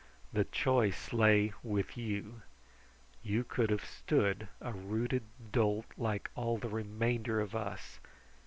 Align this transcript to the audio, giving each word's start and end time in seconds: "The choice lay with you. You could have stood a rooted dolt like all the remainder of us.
"The 0.33 0.45
choice 0.45 1.13
lay 1.13 1.53
with 1.61 1.95
you. 1.95 2.41
You 3.21 3.43
could 3.43 3.69
have 3.69 3.85
stood 3.85 4.47
a 4.59 4.73
rooted 4.73 5.25
dolt 5.51 5.85
like 5.95 6.31
all 6.33 6.57
the 6.57 6.69
remainder 6.69 7.39
of 7.39 7.55
us. 7.55 7.99